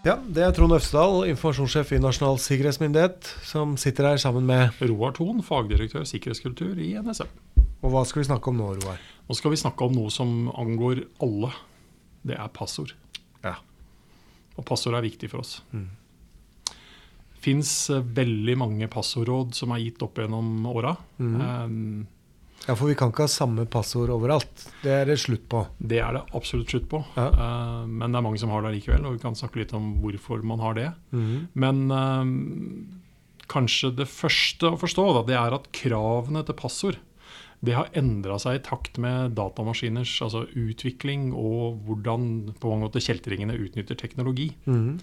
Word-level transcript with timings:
Ja, 0.00 0.14
det 0.16 0.40
er 0.40 0.54
Trond 0.56 0.72
Øvstedal, 0.72 1.26
informasjonssjef 1.28 1.90
i 1.92 1.98
Nasjonal 2.00 2.38
sikkerhetsmyndighet, 2.40 3.26
som 3.44 3.74
sitter 3.76 4.06
her 4.08 4.20
sammen 4.22 4.46
med 4.48 4.78
Roar 4.88 5.12
Thon, 5.12 5.42
fagdirektør 5.44 6.06
sikkerhetskultur 6.08 6.78
i 6.80 6.94
NSM. 6.96 7.28
Og 7.84 7.92
hva 7.92 8.06
skal 8.08 8.22
vi 8.22 8.28
snakke 8.30 8.48
om 8.48 8.56
nå, 8.56 8.70
Roar? 8.78 9.02
Nå 9.28 9.36
skal 9.36 9.52
vi 9.52 9.58
snakke 9.60 9.84
om 9.84 9.98
noe 9.98 10.12
som 10.14 10.48
angår 10.56 11.02
alle. 11.20 11.52
Det 12.24 12.32
er 12.32 12.48
passord. 12.56 12.94
Ja. 13.44 13.58
Og 14.56 14.64
passord 14.70 14.96
er 14.96 15.04
viktig 15.04 15.28
for 15.34 15.44
oss. 15.44 15.58
Mm. 15.76 15.90
Fins 17.44 17.74
veldig 17.92 18.56
mange 18.62 18.88
passordråd 18.88 19.52
som 19.58 19.76
er 19.76 19.84
gitt 19.84 20.00
opp 20.06 20.16
gjennom 20.16 20.64
åra. 20.72 20.94
Mm. 21.20 21.36
Um, 21.44 22.08
Ja, 22.70 22.76
for 22.78 22.86
vi 22.86 22.94
kan 22.94 23.10
ikke 23.10 23.24
ha 23.26 23.30
samme 23.30 23.64
passord 23.66 24.12
overalt. 24.14 24.62
Det 24.84 24.92
er 24.94 25.08
det 25.08 25.16
slutt 25.18 25.48
på. 25.50 25.64
det 25.82 25.98
er 25.98 26.14
det 26.14 26.22
absolutt 26.38 26.70
slutt 26.70 26.86
på. 26.92 27.00
Ja. 27.16 27.26
Uh, 27.34 27.82
men 27.90 28.12
det 28.12 28.20
er 28.20 28.26
mange 28.28 28.38
som 28.38 28.52
har 28.54 28.62
det 28.62 28.76
likevel, 28.76 29.08
og 29.08 29.16
vi 29.16 29.22
kan 29.24 29.34
snakke 29.34 29.58
litt 29.58 29.74
om 29.74 29.96
hvorfor 30.04 30.44
man 30.46 30.62
har 30.62 30.78
det. 30.78 30.88
Mhm. 31.10 31.48
Men 31.58 31.82
uh, 31.90 33.42
kanskje 33.50 33.90
det 33.98 34.06
første 34.06 34.70
å 34.70 34.78
forstå 34.78 35.06
da, 35.16 35.24
det 35.26 35.38
er 35.40 35.56
at 35.56 35.66
kravene 35.74 36.44
til 36.46 36.58
passord 36.60 37.00
det 37.60 37.74
har 37.76 37.90
endra 37.98 38.38
seg 38.40 38.56
i 38.56 38.62
takt 38.64 38.96
med 39.02 39.34
datamaskiners 39.36 40.14
altså 40.24 40.46
utvikling 40.56 41.28
og 41.36 41.82
hvordan 41.84 42.54
på 42.56 42.70
mange 42.70 42.86
måter 42.86 43.04
kjeltringene 43.04 43.58
utnytter 43.66 43.98
teknologi. 44.00 44.48
Mhm. 44.64 44.94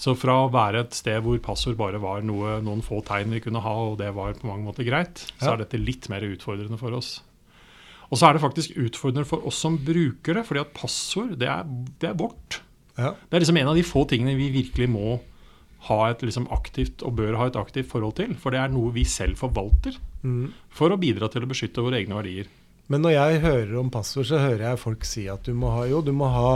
Så 0.00 0.14
fra 0.16 0.38
å 0.46 0.52
være 0.52 0.86
et 0.86 0.96
sted 0.96 1.20
hvor 1.24 1.40
passord 1.44 1.76
bare 1.76 2.00
var 2.00 2.22
noe, 2.24 2.56
noen 2.64 2.80
få 2.84 3.02
tegn 3.04 3.34
vi 3.36 3.42
kunne 3.44 3.60
ha, 3.60 3.74
og 3.90 3.98
det 4.00 4.08
var 4.16 4.38
på 4.38 4.48
mange 4.48 4.64
måter 4.64 4.86
greit, 4.86 5.26
så 5.36 5.52
er 5.52 5.60
dette 5.60 5.80
litt 5.80 6.08
mer 6.12 6.24
utfordrende 6.24 6.80
for 6.80 6.96
oss. 6.96 7.18
Og 8.10 8.18
så 8.18 8.26
er 8.26 8.34
det 8.34 8.42
faktisk 8.42 8.78
utfordrende 8.80 9.28
for 9.28 9.44
oss 9.46 9.60
som 9.60 9.76
bruker 9.84 10.38
det, 10.38 10.46
fordi 10.48 10.64
at 10.64 10.72
passord, 10.74 11.36
det 11.38 11.50
er, 11.52 11.68
det 12.00 12.10
er 12.10 12.16
vårt. 12.18 12.62
Ja. 12.96 13.12
Det 13.12 13.36
er 13.36 13.44
liksom 13.44 13.60
en 13.60 13.70
av 13.70 13.76
de 13.78 13.84
få 13.86 14.06
tingene 14.08 14.38
vi 14.38 14.48
virkelig 14.54 14.88
må 14.90 15.20
ha 15.86 16.00
et 16.10 16.24
liksom 16.24 16.48
aktivt 16.52 17.04
og 17.06 17.14
bør 17.20 17.38
ha 17.40 17.46
et 17.48 17.60
aktivt 17.60 17.88
forhold 17.92 18.18
til. 18.18 18.34
For 18.40 18.52
det 18.52 18.60
er 18.60 18.72
noe 18.72 18.92
vi 18.96 19.06
selv 19.08 19.38
forvalter 19.40 19.96
mm. 20.24 20.50
for 20.76 20.92
å 20.92 20.98
bidra 21.00 21.30
til 21.32 21.46
å 21.46 21.50
beskytte 21.50 21.84
våre 21.84 22.00
egne 22.00 22.18
verdier. 22.18 22.50
Men 22.90 23.04
når 23.06 23.14
jeg 23.14 23.40
hører 23.44 23.76
om 23.78 23.92
passord, 23.94 24.26
så 24.26 24.42
hører 24.42 24.66
jeg 24.66 24.82
folk 24.82 25.06
si 25.06 25.28
at 25.30 25.46
du 25.46 25.54
må 25.56 25.70
ha 25.76 25.86
jo, 25.88 26.02
du 26.02 26.10
må 26.16 26.28
ha, 26.34 26.52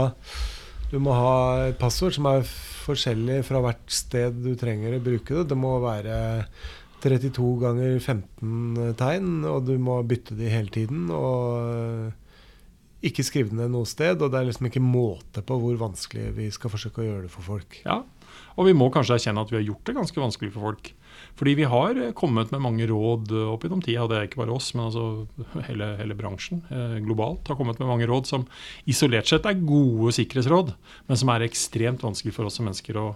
du 0.95 1.01
må 1.03 1.11
ha 1.11 1.67
et 1.67 1.79
passord 1.79 2.15
som 2.15 2.27
er 2.29 2.45
forskjellig 2.85 3.41
fra 3.47 3.59
hvert 3.65 3.91
sted 3.91 4.37
du 4.45 4.53
trenger 4.59 4.95
å 4.95 5.03
bruke 5.03 5.41
det. 5.41 5.49
Det 5.51 5.57
må 5.59 5.73
være 5.83 6.17
32 7.03 7.49
ganger 7.61 7.97
15 7.99 8.93
tegn, 8.99 9.33
og 9.49 9.65
du 9.67 9.75
må 9.81 9.99
bytte 10.07 10.37
de 10.39 10.47
hele 10.53 10.71
tiden. 10.71 11.09
Og 11.11 12.13
ikke 13.05 13.25
skrive 13.27 13.51
det 13.51 13.59
ned 13.59 13.73
noe 13.75 13.89
sted. 13.89 14.21
Og 14.21 14.31
det 14.31 14.39
er 14.39 14.47
liksom 14.47 14.69
ikke 14.69 14.83
måte 14.83 15.43
på 15.45 15.59
hvor 15.61 15.75
vanskelig 15.83 16.31
vi 16.37 16.47
skal 16.55 16.71
forsøke 16.73 17.03
å 17.03 17.09
gjøre 17.09 17.25
det 17.27 17.33
for 17.33 17.49
folk. 17.49 17.81
Ja, 17.83 17.99
Og 18.55 18.69
vi 18.69 18.75
må 18.77 18.87
kanskje 18.93 19.17
erkjenne 19.17 19.43
at 19.43 19.51
vi 19.51 19.59
har 19.59 19.67
gjort 19.67 19.89
det 19.89 19.97
ganske 19.97 20.21
vanskelig 20.21 20.53
for 20.55 20.69
folk. 20.69 20.93
Fordi 21.35 21.53
vi 21.59 21.67
har 21.67 21.99
eh, 21.99 22.13
kommet 22.15 22.51
med 22.53 22.63
mange 22.63 22.87
råd 22.87 23.33
eh, 23.35 23.51
opp 23.51 23.65
gjennom 23.65 23.83
tida, 23.83 24.05
og 24.05 24.11
det 24.11 24.19
er 24.19 24.29
ikke 24.29 24.41
bare 24.41 24.55
oss, 24.55 24.71
men 24.75 24.87
altså 24.87 25.65
hele, 25.67 25.91
hele 25.99 26.17
bransjen 26.17 26.63
eh, 26.71 26.97
globalt 27.03 27.51
har 27.51 27.59
kommet 27.59 27.79
med 27.81 27.91
mange 27.91 28.07
råd 28.09 28.29
som 28.29 28.47
isolert 28.89 29.27
sett 29.29 29.47
er 29.49 29.59
gode 29.59 30.13
sikkerhetsråd, 30.15 30.73
men 31.09 31.19
som 31.19 31.31
er 31.33 31.47
ekstremt 31.47 32.05
vanskelig 32.05 32.35
for 32.35 32.47
oss 32.47 32.59
som 32.59 32.67
mennesker 32.69 32.99
å, 33.01 33.09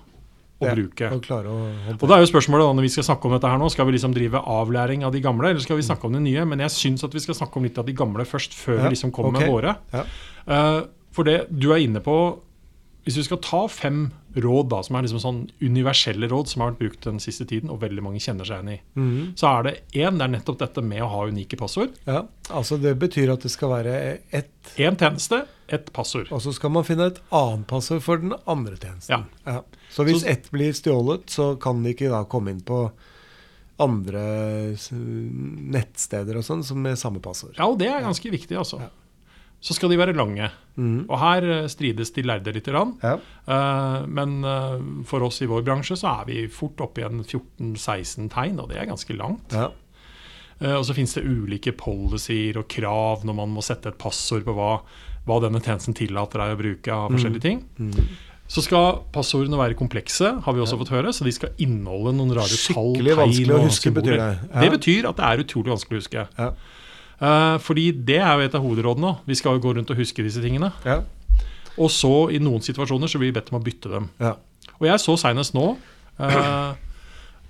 å 0.59 0.67
Ja, 0.67 0.75
bruke. 0.75 1.11
Og 1.15 1.31
å 1.47 1.57
Og 1.95 2.05
da 2.05 2.17
er 2.17 2.25
jo 2.25 2.31
spørsmålet 2.33 2.67
da, 2.67 2.75
når 2.75 2.87
vi 2.89 2.93
skal 2.97 3.07
snakke 3.07 3.29
om 3.29 3.37
dette 3.37 3.51
her 3.53 3.61
nå, 3.61 3.71
skal 3.71 3.87
vi 3.87 3.95
liksom 3.95 4.15
drive 4.15 4.43
avlæring 4.59 5.07
av 5.07 5.15
de 5.15 5.23
gamle, 5.23 5.53
eller 5.53 5.63
skal 5.63 5.79
vi 5.79 5.87
snakke 5.87 6.07
om 6.09 6.19
de 6.19 6.23
nye? 6.27 6.43
Men 6.47 6.67
jeg 6.67 6.75
syns 6.75 7.07
at 7.07 7.15
vi 7.15 7.23
skal 7.23 7.39
snakke 7.39 7.59
om 7.59 7.67
litt 7.67 7.79
av 7.79 7.87
de 7.87 7.95
gamle 7.95 8.27
først, 8.27 8.59
før 8.59 8.81
Ja, 8.81 8.87
vi 8.87 8.97
liksom 8.97 9.15
kommer 9.15 9.39
okay. 9.39 9.47
med 9.47 9.55
våre. 9.55 9.75
Ja. 9.95 10.07
Uh, 10.49 10.81
for 11.15 11.27
det 11.27 11.45
du 11.49 11.71
er 11.73 11.81
inne 11.83 12.01
på 12.03 12.13
Hvis 13.05 13.17
vi 13.17 13.25
skal 13.25 13.39
ta 13.41 13.63
fem 13.71 14.09
råd 14.35 14.69
da, 14.69 14.81
som 14.83 14.95
er 14.95 15.01
liksom 15.07 15.19
sånn 15.23 15.39
universelle 15.61 16.27
råd 16.29 16.47
som 16.47 16.61
har 16.61 16.71
vært 16.71 16.79
brukt 16.79 17.01
den 17.07 17.17
siste 17.19 17.45
tiden, 17.49 17.69
og 17.69 17.79
veldig 17.81 18.03
mange 18.05 18.19
kjenner 18.21 18.45
seg 18.45 18.59
igjen 18.63 18.73
i, 18.75 18.81
Mm. 18.95 19.33
så 19.35 19.47
er 19.59 19.63
det 19.63 19.73
én, 19.93 20.17
det 20.17 20.21
er 20.21 20.33
nettopp 20.39 20.59
dette 20.59 20.81
med 20.83 21.01
å 21.01 21.07
ha 21.09 21.25
unike 21.27 21.57
passord. 21.57 21.89
ja. 22.05 22.23
Altså 22.49 22.79
det 22.81 22.97
betyr 22.99 23.31
at 23.33 23.41
det 23.41 23.51
skal 23.51 23.69
være 23.69 24.19
ett 24.31 24.49
Én 24.77 24.95
tjeneste, 24.97 25.45
ett 25.67 25.91
passord. 25.93 26.27
Og 26.31 26.41
så 26.41 26.53
skal 26.53 26.69
man 26.71 26.83
finne 26.83 27.07
et 27.07 27.19
annet 27.31 27.67
passord 27.67 28.01
for 28.01 28.17
den 28.17 28.33
andre 28.47 28.75
tjenesten. 28.77 29.25
Ja. 29.45 29.61
Så 29.91 30.03
hvis 30.05 30.21
Så- 30.21 30.27
ett 30.27 30.49
blir 30.51 30.71
stjålet, 30.73 31.25
så 31.29 31.59
kan 31.59 31.81
de 31.83 31.93
ikke 31.93 32.09
da 32.09 32.23
komme 32.25 32.49
inn 32.49 32.61
på 32.61 32.91
andre 33.79 34.75
nettsteder 34.91 36.37
og 36.39 36.43
sånn 36.43 36.63
som 36.65 36.81
med 36.81 36.97
samme 36.97 37.21
passord. 37.23 37.55
Ja, 37.57 37.67
og 37.67 37.77
det 37.79 37.87
er 37.87 38.01
ganske 38.01 38.31
viktig, 38.31 38.57
altså. 38.57 38.79
Ja. 38.81 38.89
Så 39.59 39.75
skal 39.75 39.91
de 39.91 39.97
være 39.99 40.15
lange. 40.15 40.47
Mm. 40.79 41.01
Og 41.09 41.17
her 41.19 41.43
eh, 41.43 41.67
strides 41.71 42.13
de 42.15 42.23
lærde 42.23 42.53
lite 42.55 42.71
grann. 42.71 42.93
Ja. 43.03 43.17
Eh, 43.43 44.05
men 44.07 44.37
eh, 44.47 44.77
for 45.09 45.25
oss 45.27 45.41
i 45.43 45.49
vår 45.51 45.65
bransje 45.67 45.97
så 45.99 46.13
er 46.21 46.29
vi 46.29 46.45
fort 46.53 46.79
oppe 46.85 47.03
i 47.03 47.07
en 47.07 47.19
14-16 47.25 48.29
tegn, 48.31 48.61
og 48.63 48.71
det 48.71 48.79
er 48.79 48.87
ganske 48.87 49.17
langt. 49.19 49.55
Ja. 49.55 49.69
Og 50.59 50.81
så 50.83 50.91
finnes 50.91 51.13
det 51.15 51.21
ulike 51.23 51.71
policyer 51.79 52.57
og 52.59 52.65
krav 52.67 53.21
når 53.23 53.35
man 53.37 53.51
må 53.55 53.61
sette 53.63 53.93
et 53.93 53.99
passord 53.99 54.43
på 54.43 54.51
hva, 54.57 54.81
hva 55.23 55.37
denne 55.39 55.61
tjenesten 55.63 55.95
tillater 55.95 56.41
deg 56.43 56.51
å 56.51 56.57
bruke 56.59 56.91
av 56.91 57.13
forskjellige 57.13 57.45
ting. 57.45 57.61
Mhm. 57.79 58.09
Så 58.49 58.63
skal 58.65 59.03
passordene 59.13 59.59
være 59.59 59.77
komplekse, 59.77 60.31
har 60.43 60.55
vi 60.57 60.59
også 60.63 60.79
fått 60.81 60.89
høre, 60.89 61.13
så 61.13 61.23
de 61.23 61.31
skal 61.35 61.51
inneholde 61.61 62.15
noen 62.17 62.33
rare 62.33 62.49
Skikkelig 62.49 63.13
tall, 63.13 63.31
tegn 63.35 63.53
og 63.53 63.65
huske, 63.67 63.91
betyr 63.93 64.15
symboler. 64.17 64.23
det. 64.41 64.49
Ja. 64.49 64.63
Det 64.65 64.71
betyr 64.73 65.07
at 65.11 65.19
det 65.19 65.27
er 65.27 65.43
utrolig 65.45 65.73
vanskelig 65.75 65.99
å 65.99 66.01
huske. 66.01 66.23
Ja. 66.39 66.47
Eh, 67.19 67.55
fordi 67.59 67.91
det 67.91 68.19
er 68.23 68.33
jo 68.33 68.47
et 68.47 68.55
av 68.55 68.63
hovedrådene. 68.63 69.15
Vi 69.27 69.37
skal 69.39 69.57
jo 69.57 69.63
gå 69.63 69.73
rundt 69.75 69.91
og 69.91 69.99
huske 69.99 70.23
disse 70.23 70.41
tingene. 70.43 70.71
Ja. 70.87 71.01
Og 71.79 71.91
så, 71.91 72.13
i 72.33 72.39
noen 72.43 72.63
situasjoner, 72.63 73.11
så 73.11 73.19
blir 73.19 73.31
vi 73.31 73.37
bedt 73.39 73.51
om 73.53 73.59
å 73.59 73.63
bytte 73.63 73.91
dem. 73.91 74.09
Ja. 74.19 74.35
Og 74.79 74.87
jeg 74.87 75.03
så 75.03 75.15
senest 75.19 75.55
nå 75.55 75.73
eh, 76.19 76.71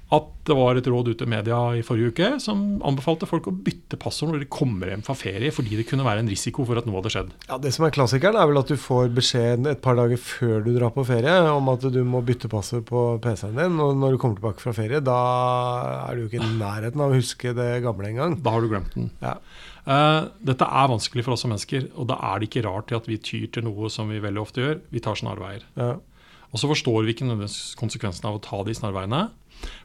at 0.09 0.29
det 0.49 0.55
var 0.57 0.77
et 0.79 0.87
råd 0.89 1.11
ute 1.11 1.25
i 1.25 1.29
media 1.29 1.57
i 1.77 1.83
forrige 1.85 2.09
uke 2.09 2.29
som 2.41 2.79
anbefalte 2.87 3.27
folk 3.29 3.45
å 3.51 3.53
bytte 3.53 3.99
passord 4.01 4.31
når 4.33 4.41
de 4.41 4.47
kommer 4.49 4.89
hjem 4.89 5.03
fra 5.05 5.13
ferie, 5.17 5.51
fordi 5.53 5.77
det 5.77 5.85
kunne 5.85 6.05
være 6.07 6.23
en 6.23 6.31
risiko 6.31 6.65
for 6.65 6.81
at 6.81 6.87
noe 6.89 6.97
hadde 6.97 7.11
skjedd. 7.13 7.35
ja, 7.45 7.59
Det 7.61 7.71
som 7.75 7.85
er 7.85 7.93
klassikeren, 7.93 8.39
er 8.39 8.49
vel 8.49 8.61
at 8.61 8.71
du 8.71 8.77
får 8.79 9.11
beskjed 9.13 9.69
et 9.69 9.83
par 9.85 9.99
dager 9.99 10.17
før 10.17 10.65
du 10.65 10.71
drar 10.73 10.95
på 10.95 11.05
ferie 11.05 11.35
om 11.53 11.69
at 11.69 11.85
du 11.93 12.01
må 12.07 12.23
bytte 12.25 12.49
passord 12.49 12.87
på 12.89 13.05
PC-en 13.21 13.61
din. 13.61 13.77
Og 13.85 13.93
når 14.01 14.15
du 14.15 14.21
kommer 14.21 14.41
tilbake 14.41 14.65
fra 14.65 14.73
ferie, 14.73 15.03
da 15.05 15.19
er 16.07 16.17
du 16.17 16.25
jo 16.25 16.31
ikke 16.31 16.41
i 16.41 16.53
nærheten 16.57 17.05
av 17.05 17.13
å 17.13 17.19
huske 17.19 17.53
det 17.53 17.69
gamle 17.85 18.09
engang. 18.09 18.39
Da 18.41 18.55
har 18.55 18.65
du 18.65 18.71
glemt 18.71 18.97
den. 18.97 19.11
Ja. 19.21 19.37
Uh, 19.89 20.29
dette 20.45 20.65
er 20.65 20.89
vanskelig 20.89 21.25
for 21.25 21.33
oss 21.33 21.45
som 21.45 21.53
mennesker, 21.53 21.85
og 21.97 22.09
da 22.09 22.17
er 22.31 22.41
det 22.41 22.49
ikke 22.49 22.65
rart 22.65 22.89
til 22.89 22.97
at 22.97 23.07
vi 23.09 23.21
tyr 23.21 23.45
til 23.53 23.65
noe 23.65 23.93
som 23.93 24.09
vi 24.09 24.21
veldig 24.21 24.41
ofte 24.41 24.65
gjør. 24.65 24.81
Vi 24.89 25.05
tar 25.05 25.21
snarveier. 25.21 25.69
Ja. 25.77 25.95
Og 26.49 26.57
så 26.57 26.69
forstår 26.69 27.05
vi 27.05 27.13
ikke 27.13 27.27
nødvendigvis 27.27 27.77
konsekvensene 27.77 28.31
av 28.31 28.39
å 28.39 28.41
ta 28.41 28.63
de 28.65 28.73
snarveiene. 28.73 29.27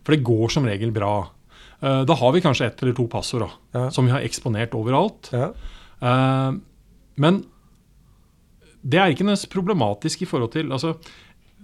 For 0.04 0.14
det 0.14 0.24
går 0.24 0.50
som 0.54 0.64
regel 0.68 0.90
bra. 0.94 1.28
Eh, 1.82 2.04
da 2.08 2.14
har 2.14 2.32
vi 2.32 2.40
kanskje 2.44 2.66
ett 2.70 2.82
eller 2.82 2.94
to 2.96 3.06
passord 3.08 3.46
da, 3.46 3.50
Ja. 3.74 3.88
som 3.90 4.06
vi 4.06 4.12
har 4.12 4.20
eksponert 4.24 4.74
overalt. 4.78 5.30
Ja. 5.32 5.50
Eh, 6.00 6.52
men 7.16 7.44
det 8.84 8.98
er 9.00 9.12
ikke 9.14 9.24
noe 9.24 9.36
problematisk 9.52 10.22
i 10.22 10.28
forhold 10.28 10.52
til 10.52 10.72
altså, 10.74 10.94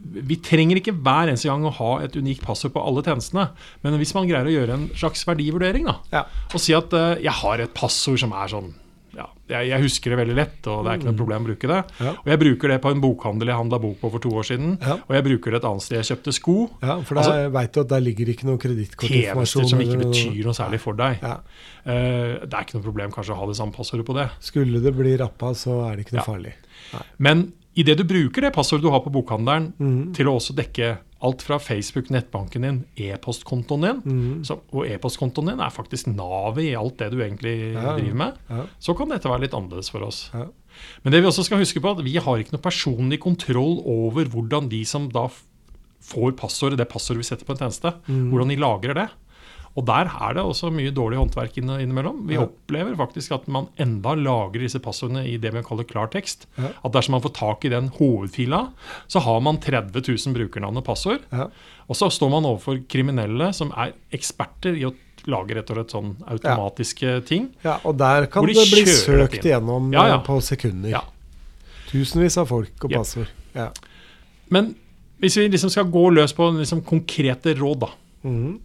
Vi 0.00 0.36
trenger 0.40 0.78
ikke 0.80 0.94
hver 0.96 1.28
eneste 1.28 1.50
gang 1.50 1.60
å 1.68 1.72
ha 1.76 1.88
et 2.00 2.14
unikt 2.16 2.40
passord 2.40 2.72
på 2.72 2.80
alle 2.80 3.02
tjenestene. 3.04 3.50
Men 3.82 3.98
hvis 4.00 4.14
man 4.16 4.24
greier 4.30 4.46
å 4.48 4.54
gjøre 4.54 4.72
en 4.78 4.86
slags 4.96 5.26
verdivurdering 5.28 5.84
da, 5.84 5.98
Ja. 6.10 6.22
og 6.54 6.60
si 6.60 6.72
at 6.72 6.92
eh, 6.96 7.18
jeg 7.20 7.32
har 7.42 7.60
et 7.60 7.74
passord 7.74 8.18
som 8.18 8.32
er 8.32 8.48
sånn 8.48 8.70
ja, 9.16 9.26
jeg, 9.50 9.68
jeg 9.70 9.82
husker 9.82 10.12
det 10.12 10.18
veldig 10.20 10.36
lett, 10.38 10.58
og 10.70 10.84
det 10.84 10.90
er 10.92 11.00
ikke 11.00 11.08
noe 11.08 11.18
problem 11.18 11.44
å 11.44 11.48
bruke 11.48 11.70
det. 11.70 11.78
Mm. 11.90 12.02
Ja. 12.06 12.12
Og 12.20 12.30
jeg 12.32 12.40
bruker 12.44 12.72
det 12.72 12.78
på 12.84 12.92
en 12.94 13.02
bokhandel 13.02 13.50
jeg 13.50 13.58
handla 13.58 13.80
bok 13.82 13.96
på 14.02 14.10
for 14.14 14.24
to 14.24 14.32
år 14.40 14.48
siden. 14.50 14.72
Ja. 14.78 14.96
Og 15.00 15.16
jeg 15.16 15.26
bruker 15.26 15.54
det 15.54 15.60
et 15.60 15.68
annet 15.70 15.86
sted 15.86 15.98
jeg 15.98 16.08
kjøpte 16.12 16.34
sko. 16.36 16.56
Ja, 16.84 16.96
for 17.06 17.20
da 17.20 17.36
vet 17.58 17.74
du 17.74 17.82
at 17.82 17.92
der 17.92 18.04
ligger 18.06 18.32
ikke 18.34 18.48
noe 18.48 18.62
kredittkortinformasjon. 18.62 19.66
Tjenester 19.66 19.72
som 19.74 19.84
ikke 19.84 20.00
betyr 20.04 20.42
noe 20.46 20.58
særlig 20.60 20.82
for 20.82 20.98
deg. 21.00 21.24
Ja. 21.24 21.38
Uh, 21.80 22.36
det 22.44 22.52
er 22.52 22.66
ikke 22.66 22.78
noe 22.78 22.86
problem 22.86 23.14
kanskje 23.14 23.34
å 23.34 23.40
ha 23.40 23.48
det 23.50 23.58
samme 23.58 23.74
passordet 23.74 24.06
på 24.06 24.16
det. 24.18 24.28
Skulle 24.44 24.82
det 24.84 24.94
bli 24.96 25.16
rappa, 25.20 25.54
så 25.58 25.80
er 25.88 25.98
det 25.98 26.06
ikke 26.06 26.20
noe 26.20 26.28
farlig. 26.28 26.54
Men 27.22 27.48
idet 27.78 27.98
du 28.00 28.04
bruker 28.08 28.44
det 28.44 28.54
passordet 28.54 28.84
du 28.86 28.90
har 28.92 29.02
på 29.04 29.12
bokhandelen, 29.14 29.70
mm. 29.78 30.02
til 30.16 30.30
å 30.30 30.36
også 30.40 30.56
dekke 30.58 30.96
alt 31.20 31.42
fra 31.44 31.58
Facebook, 31.60 32.08
nettbanken 32.10 32.64
din, 32.64 32.78
e-postkontoen 32.96 33.84
din 33.84 33.98
mm. 34.00 34.38
så, 34.48 34.56
Og 34.72 34.88
e-postkontoen 34.88 35.52
din 35.52 35.60
er 35.60 35.74
faktisk 35.74 36.08
navet 36.08 36.70
i 36.70 36.76
alt 36.78 36.96
det 37.02 37.10
du 37.12 37.18
egentlig 37.20 37.74
Ja, 37.74 37.92
driver 37.98 38.18
med. 38.22 38.40
Ja. 38.48 38.64
Så 38.80 38.96
kan 38.96 39.12
dette 39.12 39.28
være 39.28 39.44
litt 39.44 39.56
annerledes 39.56 39.92
for 39.92 40.06
oss. 40.06 40.22
Ja. 40.32 40.48
Men 41.04 41.12
det 41.12 41.20
vi 41.20 41.28
også 41.28 41.44
skal 41.44 41.60
huske 41.60 41.82
på, 41.82 41.92
at 41.92 42.02
vi 42.06 42.16
har 42.16 42.40
ikke 42.40 42.56
noe 42.56 42.64
personlig 42.64 43.20
kontroll 43.20 43.82
over 43.84 44.30
hvordan 44.32 44.70
de 44.72 44.80
som 44.88 45.10
da 45.12 45.26
får 46.10 46.32
passordet, 46.40 46.78
det 46.80 46.88
passordet 46.88 47.20
vi 47.20 47.28
setter 47.28 47.46
på 47.48 47.54
en 47.54 47.66
tjeneste, 47.66 47.92
mm. 48.08 48.30
hvordan 48.32 48.54
de 48.54 48.60
lagrer 48.60 48.96
det. 48.96 49.08
Og 49.78 49.84
der 49.86 50.08
er 50.10 50.34
det 50.34 50.42
også 50.42 50.70
mye 50.74 50.90
dårlig 50.90 51.16
håndverk 51.20 51.56
innimellom. 51.62 52.24
Vi 52.26 52.34
Ja. 52.34 52.42
opplever 52.42 52.96
faktisk 52.98 53.32
at 53.32 53.46
man 53.48 53.68
enda 53.78 54.14
lagrer 54.18 54.60
disse 54.64 54.80
passordene 54.82 55.22
i 55.28 55.36
det 55.38 55.52
vi 55.54 55.62
kaller 55.62 55.84
klartekst. 55.84 56.46
Ja. 56.58 56.72
At 56.84 56.92
dersom 56.92 57.12
man 57.12 57.22
får 57.22 57.34
tak 57.34 57.64
i 57.64 57.68
den 57.70 57.88
hovedfila, 57.88 58.72
så 59.08 59.20
har 59.22 59.40
man 59.40 59.58
30 59.58 60.02
000 60.02 60.34
brukernavn 60.34 60.76
og 60.76 60.84
passord. 60.84 61.20
Ja. 61.32 61.46
Og 61.88 61.96
så 61.96 62.10
står 62.10 62.30
man 62.30 62.44
overfor 62.44 62.82
kriminelle 62.88 63.52
som 63.54 63.70
er 63.76 63.92
eksperter 64.12 64.74
i 64.76 64.84
å 64.84 64.92
lage 65.26 65.54
rett 65.54 65.70
og 65.70 65.76
slett 65.76 65.90
sånn 65.94 66.16
automatiske 66.26 67.24
ting. 67.26 67.50
ja, 67.62 67.78
og 67.84 67.96
der 67.98 68.26
kan 68.26 68.44
de 68.46 68.54
det 68.54 68.70
bli 68.72 68.84
søkt 68.86 69.44
ja. 69.44 69.60
eh, 69.60 70.22
på 70.24 70.40
sekunder. 70.42 70.88
Ja. 70.90 71.02
Tusenvis 71.90 72.36
av 72.38 72.46
folk 72.48 72.84
og 72.86 72.90
passord. 72.94 73.28
Ja. 73.54 73.70
Men 74.50 74.74
Hvis 75.20 75.36
vi 75.36 75.48
liksom 75.52 75.68
skal 75.68 75.84
gå 75.84 76.06
løs 76.16 76.32
på 76.32 76.46
liksom 76.56 76.80
konkrete 76.82 77.52
råd, 77.54 77.80
da, 77.80 77.88
Mhm. 78.24 78.58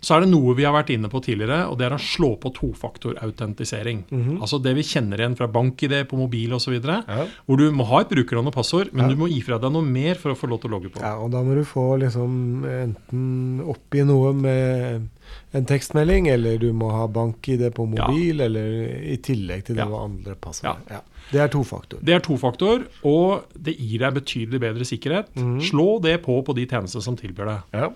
Så 0.00 0.16
er 0.16 0.20
det 0.24 0.30
noe 0.30 0.54
vi 0.56 0.64
har 0.64 0.72
vært 0.72 0.90
inne 0.94 1.08
på 1.12 1.20
tidligere, 1.22 1.68
og 1.68 1.76
det 1.78 1.86
er 1.86 1.94
å 1.96 2.00
slå 2.00 2.30
på 2.40 2.52
tofaktorautentisering. 2.56 4.04
Mhm. 4.10 4.38
Altså 4.40 4.60
det 4.62 4.74
vi 4.76 4.82
kjenner 4.82 5.18
igjen 5.20 5.36
fra 5.36 5.46
bank-ID 5.46 6.06
på 6.08 6.16
mobil 6.16 6.52
osv. 6.56 6.72
Ja. 6.80 7.26
Hvor 7.46 7.56
du 7.60 7.70
må 7.70 7.84
ha 7.86 8.00
et 8.00 8.08
brukernavn 8.08 8.48
og 8.48 8.54
passord, 8.54 8.92
men 8.92 9.08
Ja. 9.08 9.14
du 9.14 9.16
må 9.20 9.28
gi 9.28 9.40
fra 9.42 9.58
deg 9.58 9.72
noe 9.72 9.82
mer 9.82 10.14
for 10.14 10.32
å 10.32 10.36
få 10.38 10.48
lov 10.48 10.60
til 10.62 10.70
å 10.70 10.72
logge 10.80 10.90
på. 10.92 11.00
ja, 11.00 11.16
og 11.18 11.30
da 11.30 11.42
må 11.42 11.54
du 11.54 11.64
få 11.64 11.98
liksom 12.00 12.64
enten 12.64 13.60
oppi 13.66 14.04
noe 14.04 14.32
med 14.32 15.08
en 15.54 15.64
tekstmelding, 15.66 16.28
eller 16.28 16.58
du 16.58 16.72
må 16.72 16.90
ha 16.90 17.06
bank-ID 17.06 17.70
på 17.74 17.94
Ja. 17.96 18.06
mobil, 18.08 18.40
eller 18.40 19.02
i 19.02 19.16
tillegg 19.18 19.64
til 19.64 19.76
det 19.76 19.86
Ja. 19.86 20.02
andre 20.04 20.34
passord. 20.34 20.76
Ja. 20.90 21.00
Det 21.30 21.40
er 21.40 21.48
to-faktorer. 21.48 22.02
Det 22.02 22.14
er 22.14 22.20
to-faktorer, 22.20 22.86
og 23.04 23.44
det 23.54 23.76
gir 23.78 23.98
deg 24.00 24.14
betydelig 24.14 24.60
bedre 24.60 24.84
sikkerhet. 24.84 25.26
Mhm. 25.36 25.60
Slå 25.60 26.00
det 26.02 26.22
på 26.22 26.42
på 26.44 26.54
de 26.54 26.66
tjenester 26.66 27.00
som 27.00 27.16
tilbyr 27.16 27.46
det. 27.72 27.92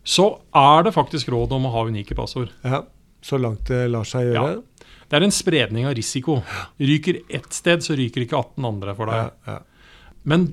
Ja. 0.00 0.06
Så 0.16 0.26
er 0.56 0.86
det 0.86 0.94
faktisk 0.96 1.28
råd 1.32 1.52
om 1.52 1.66
å 1.68 1.74
ha 1.74 1.84
unike 1.88 2.16
passord. 2.18 2.50
ja. 2.64 2.84
Så 3.20 3.36
langt 3.36 3.68
det 3.68 3.82
lar 3.92 4.06
seg 4.08 4.30
gjøre. 4.30 4.62
Det 5.10 5.18
er 5.18 5.24
en 5.26 5.34
spredning 5.34 5.84
av 5.84 5.92
risiko. 5.92 6.38
Ryker 6.80 7.18
ett 7.28 7.52
sted, 7.52 7.82
så 7.84 7.92
ryker 7.98 8.24
ikke 8.24 8.38
18 8.38 8.64
andre 8.64 8.94
for 8.96 9.10
deg. 9.12 9.26
Ja. 9.44 9.56
Ja. 9.58 10.06
Men, 10.24 10.46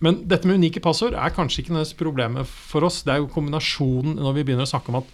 men 0.00 0.22
dette 0.30 0.48
med 0.48 0.56
unike 0.56 0.80
passord 0.80 1.12
er 1.12 1.34
kanskje 1.36 1.60
ikke 1.60 1.74
nødvendigvis 1.74 1.98
problemet 2.00 2.48
for 2.48 2.86
oss. 2.88 3.02
Det 3.04 3.12
er 3.12 3.20
jo 3.20 3.28
kombinasjonen 3.28 4.16
når 4.16 4.38
vi 4.38 4.46
begynner 4.48 4.64
å 4.64 4.72
snakke 4.72 4.88
om 4.94 5.02
at 5.02 5.10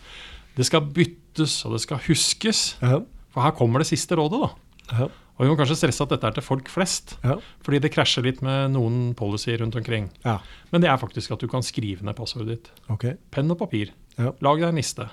det 0.54 0.68
skal 0.70 0.86
byttes 0.86 1.56
og 1.66 1.74
det 1.74 1.82
skal 1.82 2.02
huskes. 2.06 2.62
Ja. 2.78 3.00
For 3.34 3.42
her 3.42 3.58
kommer 3.58 3.82
det 3.82 3.90
siste 3.90 4.14
rådet, 4.18 4.44
da. 4.46 5.10
Og 5.40 5.46
vi 5.46 5.48
må 5.48 5.56
kanskje 5.56 5.78
stresse 5.80 6.04
at 6.04 6.10
dette 6.12 6.28
er 6.28 6.34
til 6.36 6.44
folk 6.44 6.68
flest. 6.68 7.14
Ja. 7.24 7.38
Fordi 7.64 7.78
det 7.80 7.90
krasjer 7.94 8.26
litt 8.26 8.42
med 8.44 8.74
noen 8.74 9.14
policyer 9.16 9.62
rundt 9.64 9.78
omkring. 9.80 10.10
ja. 10.26 10.36
Men 10.70 10.82
det 10.84 10.90
er 10.92 11.00
faktisk 11.00 11.32
at 11.32 11.40
du 11.40 11.48
kan 11.48 11.64
skrive 11.64 12.04
ned 12.04 12.14
passordet 12.18 12.46
ditt. 12.52 12.68
Okay. 12.92 13.16
Penn 13.32 13.48
og 13.50 13.56
papir. 13.58 13.94
Ja. 14.20 14.34
Lag 14.44 14.60
deg 14.60 14.68
en 14.68 14.76
liste. 14.82 15.08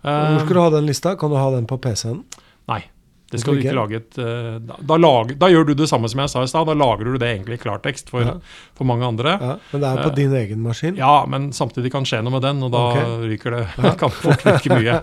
Hvor 0.00 0.08
Eh, 0.08 0.38
skal 0.44 0.54
du 0.56 0.60
ha 0.62 0.70
den 0.70 0.86
lista? 0.88 1.12
Kan 1.20 1.30
du 1.30 1.36
ha 1.36 1.50
den 1.52 1.66
på 1.68 1.76
PC-en? 1.78 2.24
nei. 2.68 2.84
Det 3.30 3.40
skal 3.42 3.58
du 3.58 3.60
ikke 3.60 3.74
lage 3.76 3.96
et 3.98 4.18
eh, 4.24 4.54
da, 4.64 4.76
da, 4.88 4.96
lag, 4.96 5.34
da 5.36 5.50
gjør 5.52 5.66
du 5.68 5.74
det 5.76 5.88
samme 5.90 6.08
som 6.08 6.20
jeg 6.22 6.30
sa 6.32 6.42
i 6.42 6.48
stad. 6.48 6.64
Da 6.70 6.72
lager 6.72 7.04
du 7.04 7.18
det 7.20 7.28
egentlig 7.28 7.58
i 7.58 7.60
klartekst 7.60 8.08
for, 8.08 8.22
Ja. 8.24 8.34
for 8.78 8.88
mange 8.88 9.04
andre. 9.04 9.34
Ja. 9.36 9.56
Men 9.72 9.80
det 9.82 9.88
er 9.90 10.02
på 10.02 10.08
Eh, 10.08 10.14
din 10.16 10.32
egen 10.38 10.62
maskin? 10.64 10.96
Ja, 10.96 11.26
men 11.28 11.50
samtidig 11.52 11.92
kan 11.92 12.04
skje 12.08 12.22
noe 12.24 12.32
med 12.32 12.42
den, 12.42 12.62
og 12.64 12.72
da 12.72 12.78
okay. 12.92 13.28
ryker 13.34 13.50
det 13.58 13.66
kan 14.00 14.10
fort 14.10 14.46
ryke 14.48 14.72
mye. 14.78 14.96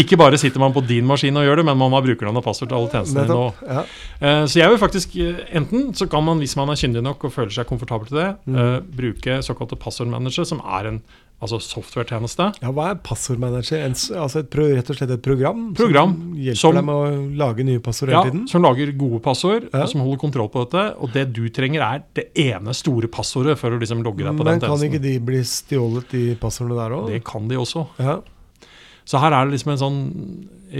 Ikke 0.00 0.16
bare 0.16 0.38
sitter 0.40 0.58
man 0.62 0.72
på 0.72 0.80
din 0.88 1.04
maskin 1.06 1.36
og 1.36 1.44
gjør 1.44 1.56
det, 1.60 1.66
men 1.68 1.76
man 1.78 1.92
har 1.92 2.02
brukernavn 2.08 2.40
og 2.40 2.44
passord 2.48 2.68
til 2.72 2.78
alle 2.78 2.88
tjenestene 2.94 3.26
dine. 3.28 3.52
Ja. 3.68 3.84
Eh, 4.20 4.46
Så 4.46 4.56
jeg 4.62 4.70
vil 4.72 4.78
faktisk 4.80 5.16
enten 5.52 5.92
så 5.94 6.08
kan 6.08 6.24
man, 6.24 6.38
hvis 6.40 6.56
man 6.56 6.68
er 6.72 6.80
kyndig 6.80 7.02
nok 7.04 7.24
og 7.28 7.32
føler 7.36 7.52
seg 7.52 7.66
komfortabel 7.68 8.08
til 8.08 8.16
det, 8.22 8.30
Mm. 8.46 8.56
uh, 8.56 8.80
bruke 8.80 9.42
såkalte 9.42 9.76
passordmanager, 9.76 10.44
som 10.46 10.60
er 10.64 10.86
en 10.88 11.02
altså 11.42 11.58
software-tjeneste. 11.60 12.46
ja, 12.62 12.70
hva 12.72 12.90
er 12.90 13.00
passordmanager? 13.04 13.84
Altså 13.86 14.40
et, 14.40 14.50
rett 14.56 14.90
og 14.90 14.96
slett 14.96 15.10
et 15.10 15.22
program? 15.22 15.74
Program 15.76 16.12
Som 16.14 16.34
hjelper 16.36 16.56
som- 16.62 16.74
deg 16.74 16.84
med 16.84 16.94
å 16.94 17.36
lage 17.36 17.64
nye 17.64 17.78
passord 17.80 18.08
Ja, 18.10 18.22
tiden. 18.24 18.46
som 18.48 18.62
lager 18.62 18.92
gode 18.96 19.20
passord, 19.22 19.68
Ja. 19.72 19.82
og 19.82 19.88
som 19.88 20.00
holder 20.00 20.18
kontroll 20.18 20.48
på 20.48 20.64
dette. 20.64 20.96
Og 21.00 21.12
det 21.12 21.32
du 21.32 21.48
trenger, 21.50 21.82
er 21.82 22.02
det 22.14 22.30
ene 22.34 22.72
store 22.74 23.08
passordet 23.08 23.58
for 23.58 23.70
å 23.70 23.78
liksom 23.78 24.02
logge 24.02 24.24
deg 24.24 24.32
på 24.36 24.44
Men 24.44 24.58
den 24.58 24.60
kan 24.60 24.78
ikke 24.78 25.00
de 25.02 25.18
bli 25.18 25.40
stjålet, 25.42 26.08
de 26.10 26.34
passordene 26.36 26.76
der 26.76 26.96
òg? 26.96 27.06
Det 27.08 27.24
kan 27.24 27.46
de 27.48 27.56
også. 27.56 27.86
Ja. 27.98 28.20
Så 29.06 29.20
her 29.22 29.30
er 29.36 29.46
det 29.46 29.54
liksom 29.54 29.70
en 29.72 29.78
sånn 29.78 29.98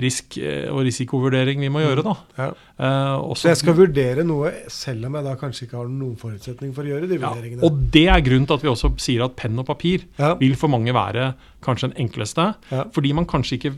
risk- 0.02 0.37
eh, 0.43 0.67
og 0.73 0.81
risikovurdering 0.84 1.61
vi 1.62 1.69
må 1.70 1.78
gjøre, 1.84 2.02
da. 2.02 2.14
ja. 2.37 2.49
Eh, 2.76 3.34
Så 3.38 3.49
jeg 3.52 3.61
skal 3.61 3.76
vurdere 3.78 4.25
noe, 4.26 4.50
selv 4.73 5.06
om 5.06 5.14
jeg 5.14 5.25
da 5.28 5.34
kanskje 5.38 5.67
ikke 5.69 5.78
har 5.78 5.87
noen 5.93 6.17
forutsetning 6.19 6.75
for 6.75 6.82
å 6.82 6.90
gjøre 6.90 7.06
de 7.08 7.20
ja, 7.20 7.31
vurderingene? 7.31 7.62
og 7.62 7.78
det 7.94 8.06
er 8.11 8.25
grunnen 8.26 8.49
til 8.50 8.58
at 8.58 8.62
vi 8.67 8.73
også 8.73 8.90
sier 8.99 9.25
at 9.28 9.37
penn 9.38 9.58
og 9.62 9.67
papir 9.70 10.02
Ja. 10.19 10.34
vil 10.34 10.56
for 10.58 10.69
mange 10.75 10.93
være 10.93 11.34
kanskje 11.62 11.93
den 11.94 12.08
enkleste. 12.08 12.49
Fordi 12.93 13.14
man 13.14 13.26
kanskje 13.31 13.61
ikke 13.61 13.75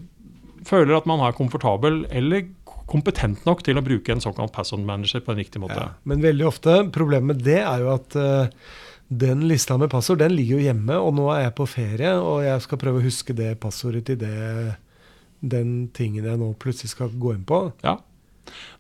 føler 0.65 0.97
at 0.97 1.07
man 1.07 1.21
er 1.21 1.37
komfortabel 1.37 2.07
eller 2.11 2.49
kompetent 2.89 3.45
nok 3.45 3.63
til 3.63 3.77
å 3.77 3.85
bruke 3.85 4.09
en 4.17 4.21
såkalt 4.25 4.51
password 4.57 4.81
manager 4.89 5.21
på 5.21 5.33
en 5.35 5.39
riktig 5.45 5.61
måte. 5.61 5.91
Men 6.09 6.23
veldig 6.25 6.47
ofte, 6.49 6.91
problemet 6.91 7.37
med 7.37 7.43
det 7.45 7.61
er 7.61 7.81
jo 7.85 7.93
at 7.93 8.17
eh, 8.17 8.49
den 9.09 9.47
lista 9.49 9.77
med 9.81 9.91
passord 9.91 10.21
den 10.21 10.35
ligger 10.37 10.59
jo 10.59 10.67
hjemme, 10.69 10.99
og 11.01 11.15
nå 11.17 11.31
er 11.33 11.47
jeg 11.47 11.55
på 11.57 11.67
ferie, 11.71 12.13
og 12.21 12.43
jeg 12.45 12.65
skal 12.65 12.81
prøve 12.81 13.01
å 13.01 13.07
huske 13.07 13.37
det 13.37 13.55
passordet 13.63 14.05
til 14.11 14.21
det, 14.21 14.75
den 15.41 15.89
tingen 15.97 16.27
jeg 16.29 16.41
nå 16.41 16.53
plutselig 16.61 16.93
skal 16.93 17.15
gå 17.17 17.33
inn 17.37 17.47
på. 17.49 17.63
Ja. 17.85 17.97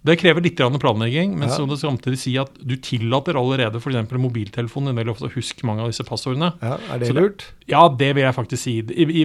Det 0.04 0.14
krever 0.20 0.40
litt 0.44 0.56
planlegging, 0.56 1.36
men 1.36 1.48
Ja. 1.48 1.54
så 1.56 1.66
må 1.66 1.70
du 1.74 1.76
samtidig 1.76 2.18
si 2.18 2.36
at 2.38 2.50
du 2.64 2.76
tillater 2.76 3.34
allerede 3.34 3.76
f.eks. 3.80 4.10
mobiltelefonen 4.12 4.94
din 4.96 5.08
ofte 5.08 5.26
å 5.26 5.32
huske 5.34 5.64
mange 5.66 5.80
av 5.82 5.88
disse 5.90 6.04
passordene. 6.06 6.52
Ja, 6.62 6.78
Er 6.94 6.98
det 6.98 7.08
det- 7.08 7.16
lurt? 7.16 7.44
Ja, 7.66 7.88
det 7.88 8.14
vil 8.14 8.22
jeg 8.24 8.34
faktisk 8.34 8.62
si. 8.62 8.78
I, 8.78 9.04
i, 9.22 9.24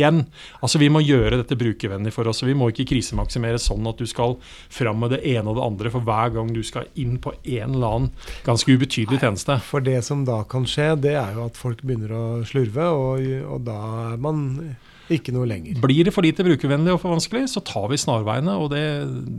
igjen, 0.00 0.26
altså 0.62 0.78
vi 0.78 0.88
må 0.88 1.02
gjøre 1.04 1.42
dette 1.42 1.56
brukervennlig 1.58 2.12
for 2.12 2.26
oss. 2.28 2.42
og 2.42 2.48
Vi 2.48 2.54
må 2.54 2.70
ikke 2.70 2.86
krisemaksimere 2.88 3.58
sånn 3.58 3.86
at 3.88 3.98
du 3.98 4.06
skal 4.06 4.38
fram 4.70 5.00
med 5.00 5.10
det 5.10 5.24
ene 5.26 5.48
og 5.48 5.56
det 5.56 5.64
andre 5.64 5.90
for 5.90 6.00
hver 6.00 6.32
gang 6.32 6.52
du 6.52 6.62
skal 6.62 6.86
inn 6.96 7.18
på 7.18 7.34
en 7.44 7.74
eller 7.74 7.86
annen 7.96 8.10
ganske 8.44 8.66
ubetydelig 8.72 9.20
tjeneste. 9.20 9.60
For 9.60 9.80
det 9.80 10.04
som 10.04 10.24
da 10.24 10.42
kan 10.44 10.64
skje, 10.64 11.00
det 11.00 11.14
er 11.16 11.34
jo 11.34 11.44
at 11.46 11.56
folk 11.56 11.82
begynner 11.82 12.10
å 12.14 12.24
slurve, 12.46 12.86
og, 12.88 13.52
og 13.52 13.64
da 13.64 14.12
er 14.12 14.16
man 14.18 14.76
ikke 15.10 15.32
noe 15.34 15.46
lenger. 15.48 15.80
Blir 15.82 16.04
det 16.04 16.12
for 16.14 16.22
lite 16.22 16.44
brukervennlig 16.46 16.92
og 16.94 17.00
for 17.02 17.14
vanskelig, 17.16 17.48
så 17.50 17.60
tar 17.64 17.88
vi 17.90 17.96
snarveiene, 17.96 18.54
og 18.58 18.70
det, 18.70 18.84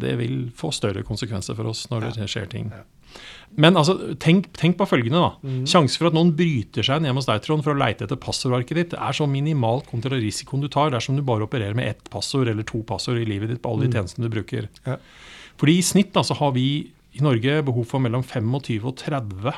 det 0.01 0.17
vil 0.19 0.49
få 0.55 0.71
større 0.75 1.03
konsekvenser 1.07 1.55
for 1.55 1.69
oss 1.71 1.85
når 1.89 2.09
det 2.17 2.27
skjer 2.29 2.49
ting. 2.51 2.71
Ja. 2.73 2.83
Men 3.55 3.77
altså, 3.77 4.15
tenk, 4.17 4.47
tenk 4.57 4.79
på 4.79 4.87
følgende, 4.89 5.19
da. 5.21 5.35
Mm. 5.45 5.65
Sjansen 5.69 6.01
for 6.01 6.09
at 6.09 6.15
noen 6.17 6.31
bryter 6.35 6.81
seg 6.85 6.97
inn 6.97 7.05
hjemme 7.05 7.21
hos 7.21 7.27
deg 7.29 7.43
Trond, 7.45 7.61
for 7.63 7.75
å 7.75 7.77
leite 7.77 8.07
etter 8.07 8.17
passordarket 8.17 8.79
ditt, 8.79 8.95
er 8.97 9.13
så 9.13 9.27
minimalt 9.29 9.85
kontra 9.91 10.17
risikoen 10.17 10.63
du 10.65 10.67
tar 10.73 10.89
dersom 10.95 11.15
du 11.15 11.21
bare 11.21 11.45
opererer 11.45 11.77
med 11.77 11.87
ett 11.91 12.09
passord 12.09 12.49
eller 12.49 12.65
to 12.65 12.81
passord 12.89 13.21
i 13.21 13.27
livet 13.29 13.53
ditt 13.53 13.61
på 13.61 13.69
alle 13.69 13.85
de 13.85 13.91
Mm. 13.93 13.99
tjenestene 13.99 14.25
du 14.25 14.33
bruker. 14.33 14.69
Ja. 14.87 14.97
Fordi 15.61 15.77
i 15.77 15.85
snitt 15.85 16.11
da, 16.13 16.23
så 16.25 16.33
har 16.39 16.51
vi 16.57 16.89
i 17.13 17.21
Norge 17.21 17.61
behov 17.63 17.85
for 17.85 18.01
mellom 18.01 18.23
25 18.25 18.83
og 18.89 18.97
30 18.97 19.53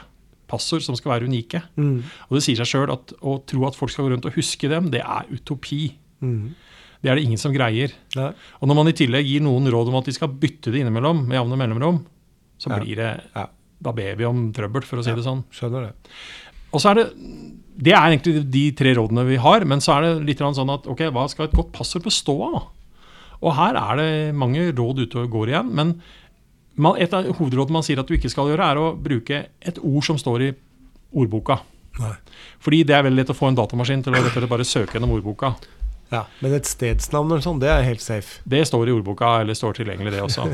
passord 0.56 0.86
som 0.86 0.98
skal 0.98 1.14
være 1.18 1.30
unike. 1.30 1.62
Mm. 1.78 2.00
Og 2.30 2.38
det 2.38 2.44
sier 2.48 2.60
seg 2.62 2.72
sjøl 2.72 2.96
at 2.96 3.14
å 3.22 3.38
tro 3.46 3.68
at 3.70 3.78
folk 3.78 3.94
skal 3.94 4.08
gå 4.08 4.16
rundt 4.16 4.30
og 4.30 4.40
huske 4.40 4.72
dem, 4.72 4.90
det 4.94 5.04
er 5.04 5.30
utopi. 5.30 5.84
Mm. 6.26 6.56
Det 7.04 7.12
er 7.12 7.20
det 7.20 7.28
ingen 7.28 7.42
som 7.42 7.54
greier. 7.54 7.94
Ja. 8.16 8.32
Og 8.58 8.72
når 8.72 8.80
man 8.80 8.90
i 8.90 8.96
tillegg 8.98 9.28
gir 9.30 9.44
noen 9.46 9.70
råd 9.70 9.92
om 9.92 10.00
at 10.00 10.08
de 10.10 10.16
skal 10.16 10.32
bytte 10.42 10.74
det 10.74 10.82
innimellom, 10.82 11.26
med 11.28 11.38
jevne 11.38 11.60
mellomrom, 11.60 12.02
så 12.58 12.74
blir 12.74 13.04
det 13.04 13.12
Ja. 13.36 13.50
Da 13.86 13.92
ber 13.94 14.16
vi 14.16 14.26
om 14.26 14.48
trøbbel, 14.56 14.86
for 14.88 14.98
å 14.98 15.04
si 15.04 15.14
det 15.14 15.26
sånn. 15.26 15.44
Skjønner 15.54 15.90
det. 15.90 16.12
Og 16.74 16.82
så 16.82 16.92
er 16.92 17.02
det 17.02 17.08
Det 17.76 17.92
er 17.92 18.08
egentlig 18.08 18.46
de 18.50 18.72
tre 18.72 18.94
rådene 18.96 19.26
vi 19.28 19.36
har, 19.36 19.66
men 19.68 19.82
så 19.84 19.98
er 19.98 20.06
det 20.06 20.28
litt 20.30 20.40
sånn 20.40 20.72
at 20.72 20.86
ok, 20.88 21.02
hva 21.12 21.26
skal 21.28 21.50
et 21.50 21.58
godt 21.58 21.74
passord 21.76 22.06
bestå 22.08 22.36
av? 22.40 22.70
Og 23.44 23.52
her 23.52 23.76
er 23.76 23.98
det 24.00 24.36
mange 24.40 24.72
råd 24.72 25.02
ute 25.04 25.20
og 25.20 25.34
går 25.34 25.52
igjen, 25.52 25.74
men 25.76 25.92
man, 26.76 26.98
et 27.02 27.14
av 27.16 27.28
hovedrådene 27.38 27.78
man 27.78 27.86
sier 27.86 28.02
at 28.02 28.10
du 28.10 28.16
ikke 28.18 28.32
skal 28.32 28.52
gjøre, 28.52 28.72
er 28.72 28.82
å 28.82 28.92
bruke 29.00 29.46
et 29.60 29.80
ord 29.82 30.06
som 30.08 30.20
står 30.20 30.48
i 30.48 30.52
ordboka. 31.16 31.62
Nei. 32.02 32.12
Fordi 32.64 32.84
det 32.88 32.98
er 32.98 33.06
veldig 33.08 33.22
lett 33.22 33.32
å 33.32 33.38
få 33.38 33.50
en 33.52 33.58
datamaskin 33.58 34.04
til 34.04 34.14
å 34.14 34.20
rett 34.20 34.30
og 34.30 34.36
slett 34.36 34.52
bare 34.52 34.68
søke 34.68 34.98
gjennom 34.98 35.16
ordboka. 35.16 35.54
Ja. 36.12 36.26
Men 36.44 36.54
et 36.58 36.70
stedsnavn 36.70 37.32
eller 37.32 37.44
sånn, 37.44 37.60
det 37.64 37.72
er 37.72 37.86
helt 37.88 38.04
safe. 38.04 38.42
Det 38.48 38.62
står 38.68 38.90
i 38.90 38.96
ordboka, 38.96 39.38
eller 39.42 39.58
står 39.58 39.80
tilgjengelig, 39.80 40.14
det 40.14 40.24
også. 40.26 40.48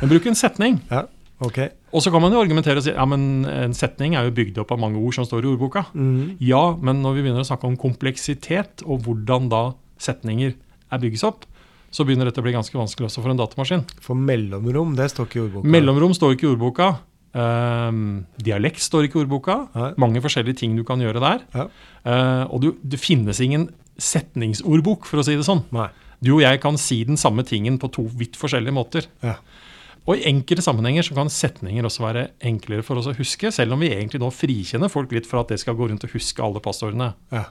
Men 0.00 0.12
bruk 0.12 0.30
en 0.30 0.38
setning. 0.38 0.82
Ja. 0.90 1.06
Ok. 1.40 1.56
Og 1.96 2.02
så 2.04 2.10
kan 2.12 2.20
man 2.20 2.34
jo 2.34 2.40
argumentere 2.42 2.82
og 2.82 2.84
si 2.84 2.92
ja, 2.92 3.04
men 3.08 3.46
en 3.48 3.72
setning 3.72 4.12
er 4.12 4.26
jo 4.26 4.34
bygd 4.36 4.58
opp 4.60 4.74
av 4.74 4.80
mange 4.82 5.00
ord 5.00 5.14
som 5.16 5.24
står 5.24 5.46
i 5.46 5.48
ordboka. 5.48 5.86
Mm. 5.96 6.34
Ja, 6.44 6.74
men 6.76 7.00
når 7.00 7.14
vi 7.16 7.22
begynner 7.24 7.46
å 7.46 7.48
snakke 7.48 7.64
om 7.64 7.78
kompleksitet, 7.80 8.84
og 8.84 9.06
hvordan 9.06 9.48
da 9.48 9.62
setninger 10.04 10.52
er 10.52 11.00
bygges 11.00 11.24
opp, 11.24 11.46
så 11.90 12.06
begynner 12.06 12.28
dette 12.28 12.42
å 12.42 12.46
bli 12.46 12.54
ganske 12.54 12.76
vanskelig 12.78 13.08
også 13.08 13.22
for 13.24 13.32
en 13.32 13.40
datamaskin. 13.40 13.84
For 14.02 14.18
mellomrom, 14.18 14.94
det 14.98 15.10
står 15.10 15.26
ikke 15.26 15.40
i 15.40 15.44
ordboka. 15.46 15.72
Mellomrom 15.74 16.14
står 16.16 16.36
ikke 16.36 16.46
i 16.46 16.52
ordboka. 16.52 16.90
Um, 17.30 18.04
dialekt 18.42 18.82
står 18.82 19.06
ikke 19.06 19.20
i 19.20 19.24
ordboka. 19.24 19.56
Nei. 19.74 19.90
Mange 20.02 20.22
forskjellige 20.22 20.62
ting 20.62 20.76
du 20.78 20.84
kan 20.86 21.02
gjøre 21.02 21.22
der. 21.22 21.42
Ja. 21.54 21.66
Uh, 22.06 22.44
og 22.50 22.62
du, 22.62 22.70
det 22.82 23.02
finnes 23.02 23.42
ingen 23.42 23.68
setningsordbok, 24.00 25.08
for 25.08 25.20
å 25.20 25.26
si 25.26 25.34
det 25.38 25.46
sånn. 25.46 25.64
Nei. 25.74 25.90
Du 26.22 26.34
og 26.36 26.44
jeg 26.44 26.60
kan 26.62 26.76
si 26.80 27.00
den 27.08 27.18
samme 27.20 27.44
tingen 27.48 27.78
på 27.80 27.90
to 27.94 28.04
vidt 28.20 28.38
forskjellige 28.38 28.76
måter. 28.76 29.08
Ja. 29.24 29.38
Og 30.08 30.18
i 30.18 30.26
enkelte 30.30 30.64
sammenhenger 30.64 31.04
så 31.06 31.16
kan 31.16 31.30
setninger 31.32 31.86
også 31.86 32.04
være 32.04 32.26
enklere 32.48 32.84
for 32.86 33.00
oss 33.00 33.08
å 33.10 33.16
huske, 33.16 33.50
selv 33.54 33.76
om 33.76 33.82
vi 33.82 33.92
egentlig 33.92 34.20
nå 34.22 34.30
frikjenner 34.32 34.92
folk 34.92 35.12
litt 35.14 35.28
for 35.28 35.42
at 35.42 35.52
det 35.52 35.60
skal 35.62 35.76
gå 35.78 35.90
rundt 35.90 36.06
og 36.06 36.14
huske 36.14 36.44
alle 36.44 36.62
passordene. 36.64 37.12
Ja. 37.34 37.48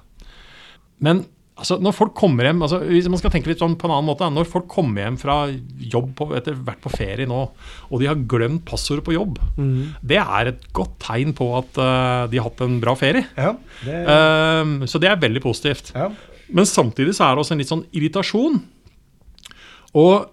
Men 1.04 1.24
altså, 1.60 1.78
når 1.84 1.94
folk 1.96 2.14
kommer 2.18 2.48
hjem 2.48 2.64
altså, 2.66 2.80
Hvis 2.88 3.10
man 3.12 3.20
skal 3.22 3.32
tenke 3.34 3.52
litt 3.52 3.60
sånn 3.62 3.76
på 3.80 3.86
en 3.88 3.94
annen 3.96 4.08
måte 4.10 4.28
Når 4.34 4.48
folk 4.50 4.66
kommer 4.72 5.04
hjem 5.06 5.18
fra 5.22 5.36
jobb 5.92 6.10
på, 6.18 6.28
etter 6.40 6.56
vært 6.56 6.82
på 6.84 6.92
ferie 6.94 7.28
nå, 7.30 7.42
og 7.90 8.02
de 8.02 8.08
har 8.10 8.16
glemt 8.32 8.64
passordet 8.68 9.04
på 9.06 9.14
jobb, 9.18 9.38
Mm. 9.60 9.94
det 10.02 10.18
er 10.22 10.48
et 10.54 10.66
godt 10.74 10.98
tegn 11.04 11.34
på 11.36 11.48
at 11.58 11.78
uh, 11.82 12.26
de 12.32 12.38
har 12.40 12.48
hatt 12.50 12.62
en 12.66 12.80
bra 12.82 12.96
ferie. 12.96 13.26
ja. 13.38 13.54
Det, 13.84 14.00
Uh, 14.08 14.86
så 14.88 15.00
det 15.02 15.10
er 15.12 15.20
veldig 15.22 15.42
positivt. 15.44 15.92
ja. 15.96 16.10
Men 16.50 16.66
samtidig 16.66 17.14
så 17.14 17.28
er 17.28 17.36
det 17.36 17.44
også 17.44 17.54
en 17.54 17.60
litt 17.62 17.70
sånn 17.70 17.86
irritasjon. 17.94 18.56
Og 20.00 20.30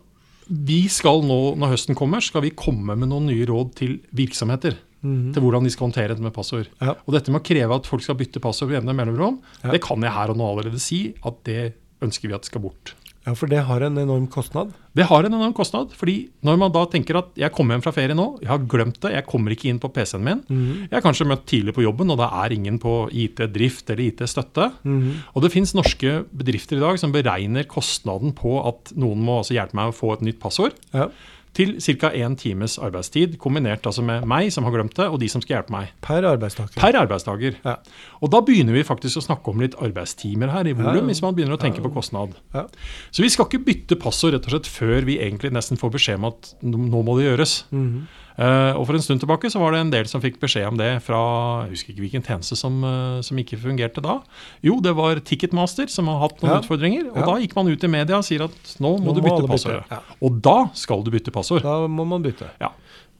vi 0.48 0.86
skal 0.92 1.22
nå, 1.26 1.56
når 1.58 1.72
høsten 1.74 1.96
kommer, 1.98 2.22
skal 2.24 2.44
vi 2.44 2.52
komme 2.56 2.94
med 2.96 3.10
noen 3.10 3.26
nye 3.28 3.46
råd 3.48 3.74
til 3.76 3.96
virksomheter. 4.16 4.76
Mhm. 5.04 5.32
til 5.34 5.42
hvordan 5.42 5.62
de 5.64 5.70
skal 5.70 5.86
håndtere 5.90 6.14
det 6.16 6.20
med 6.20 6.32
passord. 6.34 6.66
Ja. 6.80 6.94
Og 7.06 7.12
dette 7.14 7.30
med 7.30 7.42
å 7.42 7.44
kreve 7.44 7.74
at 7.76 7.86
folk 7.86 8.02
skal 8.02 8.16
bytte 8.16 8.40
passord 8.40 8.70
jevne 8.72 8.94
mellomrom, 8.96 9.40
Ja. 9.64 9.70
det 9.70 9.82
kan 9.82 10.00
jeg 10.00 10.10
her 10.12 10.30
og 10.30 10.36
nå 10.36 10.44
allerede 10.56 10.80
si 10.80 11.14
at 11.24 11.44
det 11.44 11.74
ønsker 12.02 12.28
vi 12.28 12.34
at 12.34 12.44
skal 12.44 12.60
bort. 12.62 12.94
ja, 13.26 13.34
for 13.34 13.46
det 13.48 13.58
har 13.66 13.80
en 13.82 13.96
enorm 13.98 14.28
kostnad. 14.30 14.72
Det 14.94 15.04
har 15.06 15.24
en 15.24 15.32
enorm 15.34 15.52
kostnad. 15.52 15.90
fordi 15.92 16.28
når 16.44 16.56
man 16.58 16.70
da 16.72 16.84
tenker 16.86 17.16
at 17.18 17.34
jeg 17.34 17.50
kommer 17.52 17.74
hjem 17.74 17.82
fra 17.82 17.90
ferie 17.92 18.14
nå, 18.14 18.38
jeg 18.40 18.48
har 18.48 18.58
glemt 18.58 19.00
det, 19.00 19.10
jeg 19.12 19.26
kommer 19.26 19.50
ikke 19.50 19.68
inn 19.68 19.80
på 19.80 19.92
PC-en 19.92 20.22
min. 20.24 20.42
Mhm. 20.48 20.88
Jeg 20.90 20.92
har 20.92 21.02
kanskje 21.02 21.26
møtt 21.26 21.44
tidlig 21.44 21.74
på 21.74 21.82
jobben, 21.82 22.08
og 22.10 22.18
det 22.18 22.30
er 22.32 22.52
ingen 22.54 22.78
på 22.78 23.10
IT-drift 23.12 23.90
eller 23.90 24.04
IT-støtte. 24.12 24.72
Mhm. 24.84 25.12
Og 25.34 25.42
det 25.42 25.50
fins 25.52 25.74
norske 25.74 26.24
bedrifter 26.34 26.76
i 26.76 26.80
dag 26.80 26.98
som 26.98 27.10
beregner 27.12 27.64
kostnaden 27.66 28.32
på 28.32 28.64
at 28.64 28.92
noen 28.96 29.18
må 29.22 29.40
altså 29.42 29.54
hjelpe 29.58 29.74
meg 29.74 29.92
å 29.92 29.94
få 29.96 30.12
et 30.14 30.20
nytt 30.22 30.38
passord, 30.38 30.72
Ja. 30.94 31.08
Til 31.56 31.76
ca. 31.80 32.10
én 32.12 32.36
times 32.36 32.76
arbeidstid, 32.82 33.38
kombinert 33.40 33.86
altså 33.88 34.04
med 34.04 34.26
meg 34.28 34.50
som 34.52 34.66
har 34.68 34.74
glemt 34.74 34.96
det, 34.98 35.06
og 35.08 35.18
de 35.22 35.28
som 35.32 35.40
skal 35.40 35.56
hjelpe 35.58 35.72
meg. 35.72 35.94
Per 36.04 36.26
arbeidstaker. 36.28 36.76
Per 36.76 36.98
arbeidsdager. 37.00 37.56
Ja. 37.64 37.78
Og 38.20 38.30
da 38.34 38.42
begynner 38.44 38.76
vi 38.76 38.84
faktisk 38.84 39.22
å 39.22 39.24
snakke 39.24 39.54
om 39.54 39.62
litt 39.64 39.76
arbeidstimer 39.80 40.52
her 40.52 40.68
i 40.68 40.74
volum, 40.76 40.92
Ja, 40.92 41.00
ja. 41.00 41.06
hvis 41.08 41.22
man 41.24 41.34
begynner 41.34 41.56
å 41.56 41.62
tenke 41.62 41.80
på 41.84 41.92
kostnad. 41.94 42.36
Ja. 42.54 42.66
Så 43.10 43.24
vi 43.24 43.32
skal 43.32 43.48
ikke 43.48 43.64
bytte 43.64 43.96
passord 43.96 44.36
rett 44.36 44.44
og 44.46 44.52
slett 44.56 44.68
før 44.68 45.08
vi 45.08 45.16
egentlig 45.18 45.52
nesten 45.56 45.80
får 45.80 45.96
beskjed 45.96 46.20
om 46.20 46.28
at 46.30 46.52
nå 46.62 47.02
må 47.02 47.16
det 47.18 47.30
gjøres. 47.30 47.64
Mhm. 47.72 48.06
Eh, 48.06 48.25
og 48.36 48.82
For 48.86 48.94
en 48.98 49.00
stund 49.00 49.20
tilbake 49.22 49.48
så 49.48 49.58
var 49.62 49.72
det 49.72 49.80
en 49.80 49.90
del 49.94 50.08
som 50.10 50.20
fikk 50.20 50.34
beskjed 50.42 50.66
om 50.68 50.76
det 50.76 50.90
fra 51.06 51.64
jeg 51.64 51.70
husker 51.72 51.92
ikke 51.94 52.02
hvilken 52.04 52.24
tjeneste 52.26 52.56
som, 52.60 52.74
eh, 52.84 53.20
som 53.24 53.38
ikke 53.40 53.56
fungerte 53.62 54.02
da. 54.04 54.18
Jo, 54.62 54.76
det 54.84 54.92
var 54.98 55.16
Ticketmaster 55.24 55.88
som 55.88 56.06
har 56.12 56.18
hatt 56.20 56.42
noen 56.42 56.52
Ja. 56.52 56.60
utfordringer. 56.60 57.08
Og 57.12 57.16
Ja. 57.16 57.24
da 57.24 57.36
gikk 57.40 57.56
man 57.56 57.68
ut 57.72 57.82
i 57.82 57.86
media 57.88 58.18
og 58.18 58.24
sier 58.24 58.44
at 58.44 58.76
nå 58.78 58.98
må 59.00 59.06
Nå 59.06 59.14
du 59.14 59.20
må 59.22 59.24
bytte 59.24 59.40
alle 59.40 59.48
bytte, 59.48 59.84
ja. 59.90 60.00
Og 60.20 60.42
da 60.42 60.56
skal 60.74 61.02
du 61.02 61.10
bytte 61.10 61.32
passord. 61.32 61.62
Da 61.62 61.86
må 61.88 62.06
man 62.06 62.22
bytte. 62.22 62.50
Ja. 62.60 62.68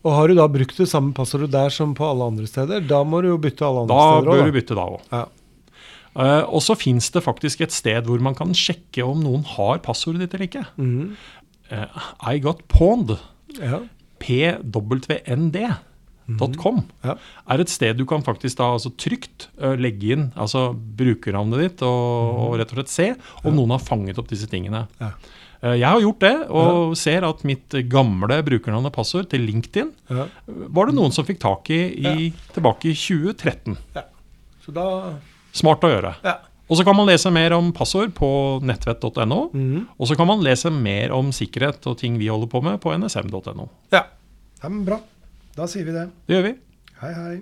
Og 0.05 0.13
har 0.13 0.29
du 0.29 0.35
da 0.35 0.47
brukt 0.47 0.77
det 0.77 0.87
samme 0.87 1.15
passordet 1.15 1.51
der 1.51 1.71
som 1.71 1.95
på 1.95 2.05
alle 2.05 2.23
andre 2.31 2.47
steder, 2.47 2.87
da 2.87 3.03
må 3.03 3.23
du 3.23 3.29
jo 3.29 3.39
bytte 3.39 3.65
alle 3.67 3.81
andre 3.89 3.97
Da 3.97 4.21
steder 4.21 4.31
bør 4.31 4.45
du 4.45 4.53
bytte 4.61 4.75
da 4.77 4.85
òg. 4.85 5.01
Ja. 5.11 5.25
og 6.45 6.61
så 6.63 6.77
fins 6.77 7.11
det 7.11 7.25
faktisk 7.25 7.61
et 7.63 7.73
sted 7.73 8.05
hvor 8.05 8.21
man 8.21 8.35
kan 8.35 8.49
sjekke 8.53 9.03
om 9.05 9.23
noen 9.23 9.45
har 9.45 9.79
passordet 9.79 10.21
ditt 10.21 10.35
eller 10.35 10.47
ikke. 10.47 10.67
Mm. 10.79 11.17
Eh, 11.71 11.87
I 12.23 12.39
got 12.39 12.67
pawned. 12.69 13.19
ja. 13.61 13.81
pwnd.com 14.23 16.81
Ja. 17.05 17.15
er 17.55 17.61
et 17.63 17.71
sted 17.71 17.97
du 17.99 18.05
kan 18.09 18.23
faktisk 18.27 18.59
da 18.59 18.73
altså 18.75 18.91
trygt 18.99 19.47
legge 19.79 20.13
inn 20.17 20.25
altså 20.35 20.73
brukernavnet 20.75 21.61
ditt 21.63 21.83
og, 21.87 22.41
og 22.49 22.57
rett 22.61 22.73
og 22.75 22.81
slett 22.81 22.91
se 22.93 23.09
om 23.47 23.55
noen 23.55 23.71
har 23.77 23.83
fanget 23.85 24.19
opp 24.19 24.29
disse 24.33 24.49
tingene. 24.51 24.87
Ja. 25.01 25.11
Eh, 25.63 25.77
Jeg 25.79 25.87
har 25.89 26.01
gjort 26.03 26.21
det, 26.21 26.35
og 26.51 26.97
ser 26.99 27.25
at 27.29 27.45
mitt 27.49 27.71
gamle 27.89 28.41
brukernavn 28.45 28.87
og 28.91 28.95
passord 28.97 29.31
til 29.31 29.47
LinkedIn 29.47 29.93
Ja. 30.11 30.27
var 30.47 30.87
det 30.91 30.95
noen 30.99 31.13
som 31.15 31.25
fikk 31.25 31.39
tak 31.41 31.71
i, 31.71 31.81
i 32.03 32.33
tilbake 32.53 32.91
i 32.91 32.95
2013. 32.99 33.77
Så 34.67 34.73
da 34.75 34.89
Smart 35.57 35.81
å 35.87 35.89
gjøre. 35.89 36.11
Ja. 36.27 36.35
Og 36.67 36.79
så 36.79 36.85
kan 36.87 36.97
man 36.99 37.07
lese 37.07 37.31
mer 37.31 37.55
om 37.55 37.71
passord 37.75 38.13
på 38.17 38.29
nettvett.no. 38.67 39.41
Mm. 39.55 39.85
Og 39.99 40.09
så 40.11 40.17
kan 40.19 40.27
man 40.27 40.43
lese 40.43 40.73
mer 40.75 41.15
om 41.15 41.31
sikkerhet 41.35 41.87
og 41.87 41.99
ting 42.01 42.19
vi 42.19 42.31
holder 42.33 42.51
på 42.51 42.63
med 42.65 42.81
på 42.83 42.95
nsm.no. 42.97 43.69
ja. 43.95 44.07
Ja, 44.63 44.71
men 44.73 44.87
bra. 44.87 44.97
Da 45.57 45.67
sier 45.69 45.85
vi 45.87 45.93
det. 45.95 46.07
Det 46.27 46.39
gjør 46.39 46.47
vi. 46.49 46.53
Hei, 47.03 47.13
hei. 47.13 47.35